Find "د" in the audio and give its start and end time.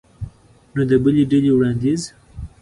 0.89-0.91